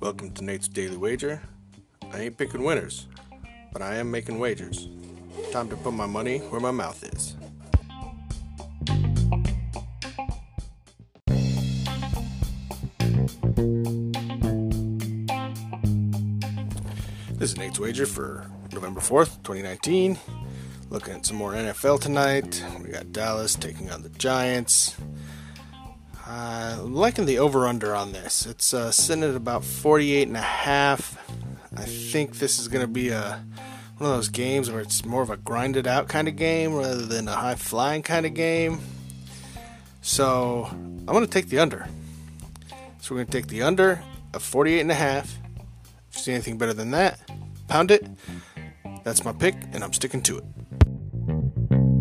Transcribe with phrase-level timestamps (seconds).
[0.00, 1.40] Welcome to Nate's Daily Wager.
[2.12, 3.06] I ain't picking winners,
[3.72, 4.88] but I am making wagers.
[5.52, 7.36] Time to put my money where my mouth is.
[17.38, 20.18] This is Nate's Wager for November 4th, 2019.
[20.90, 22.64] Looking at some more NFL tonight.
[22.82, 24.96] We got Dallas taking on the Giants.
[26.26, 28.46] Uh, liking the over under on this.
[28.46, 31.18] It's uh, sitting at about 48 and a half.
[31.76, 33.44] I think this is going to be a
[33.98, 37.04] one of those games where it's more of a grinded out kind of game rather
[37.04, 38.80] than a high flying kind of game.
[40.00, 41.86] So I'm going to take the under.
[43.00, 44.02] So we're going to take the under
[44.32, 45.36] of 48 and a half.
[46.10, 47.20] If you see anything better than that,
[47.66, 48.06] pound it.
[49.04, 50.44] That's my pick, and I'm sticking to it.